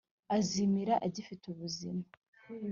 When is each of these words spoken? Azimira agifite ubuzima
Azimira 0.35 0.93
agifite 1.07 1.43
ubuzima 1.51 2.05